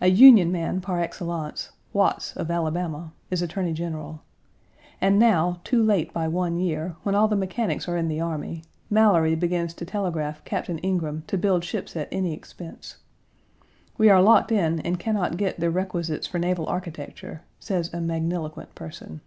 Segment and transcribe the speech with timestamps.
[0.00, 4.22] A Union man par excellence, Watts, of Alabama, is Attorney General.
[5.00, 8.62] And now, too late by one year, when all the mechanics are in the army,
[8.88, 12.98] Mallory begins to telegraph Captain Ingraham to build ships at any expense.
[13.98, 17.96] We are locked in and can not get "the requisites for naval architecture," says a
[18.00, 19.22] magniloquent person.